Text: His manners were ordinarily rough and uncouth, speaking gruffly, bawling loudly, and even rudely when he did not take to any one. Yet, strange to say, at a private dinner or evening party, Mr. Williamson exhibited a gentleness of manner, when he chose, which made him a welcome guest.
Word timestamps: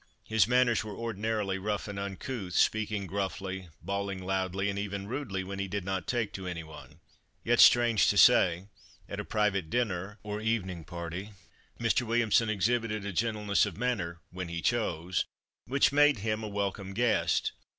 His 0.25 0.47
manners 0.47 0.83
were 0.83 0.95
ordinarily 0.97 1.59
rough 1.59 1.87
and 1.87 1.99
uncouth, 1.99 2.55
speaking 2.55 3.05
gruffly, 3.05 3.69
bawling 3.83 4.23
loudly, 4.23 4.67
and 4.67 4.79
even 4.79 5.07
rudely 5.07 5.43
when 5.43 5.59
he 5.59 5.67
did 5.67 5.85
not 5.85 6.07
take 6.07 6.33
to 6.33 6.47
any 6.47 6.63
one. 6.63 6.99
Yet, 7.43 7.59
strange 7.59 8.07
to 8.07 8.17
say, 8.17 8.65
at 9.07 9.19
a 9.19 9.23
private 9.23 9.69
dinner 9.69 10.17
or 10.23 10.41
evening 10.41 10.85
party, 10.85 11.33
Mr. 11.79 12.01
Williamson 12.01 12.49
exhibited 12.49 13.05
a 13.05 13.13
gentleness 13.13 13.67
of 13.67 13.77
manner, 13.77 14.21
when 14.31 14.47
he 14.47 14.63
chose, 14.63 15.25
which 15.67 15.91
made 15.91 16.17
him 16.17 16.41
a 16.41 16.47
welcome 16.47 16.95
guest. 16.95 17.51